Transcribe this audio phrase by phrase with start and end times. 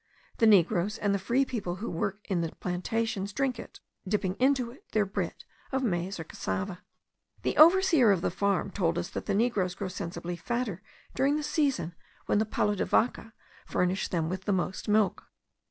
[0.39, 4.71] The negroes and the free people who work in the plantations drink it, dipping into
[4.71, 6.81] it their bread of maize or cassava.
[7.43, 10.81] The overseer of the farm told us that the negroes grow sensibly fatter
[11.13, 11.93] during the season
[12.25, 13.33] when the palo de vaca
[13.67, 15.27] furnishes them with most milk.